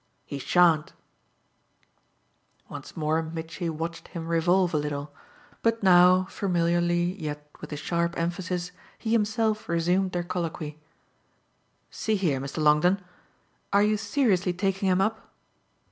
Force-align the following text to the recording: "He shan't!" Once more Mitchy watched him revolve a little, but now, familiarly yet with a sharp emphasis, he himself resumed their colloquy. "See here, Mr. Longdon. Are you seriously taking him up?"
"He 0.25 0.39
shan't!" 0.39 0.93
Once 2.67 2.97
more 2.97 3.21
Mitchy 3.21 3.69
watched 3.69 4.07
him 4.07 4.27
revolve 4.27 4.73
a 4.73 4.77
little, 4.77 5.13
but 5.61 5.83
now, 5.83 6.23
familiarly 6.25 7.13
yet 7.21 7.47
with 7.61 7.71
a 7.71 7.77
sharp 7.77 8.17
emphasis, 8.17 8.71
he 8.97 9.11
himself 9.11 9.69
resumed 9.69 10.13
their 10.13 10.23
colloquy. 10.23 10.79
"See 11.91 12.15
here, 12.15 12.39
Mr. 12.41 12.57
Longdon. 12.63 12.99
Are 13.71 13.83
you 13.83 13.95
seriously 13.95 14.53
taking 14.53 14.89
him 14.89 15.01
up?" 15.01 15.31